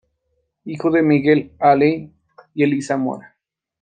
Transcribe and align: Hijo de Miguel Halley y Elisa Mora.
Hijo 0.65 0.89
de 0.89 1.03
Miguel 1.03 1.51
Halley 1.59 2.11
y 2.55 2.63
Elisa 2.63 2.97
Mora. 2.97 3.35